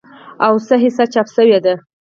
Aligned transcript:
او 0.45 0.53
څه 0.67 0.75
حصه 0.83 1.03
چاپ 1.13 1.27
شوې 1.35 1.59
ده 1.65 1.73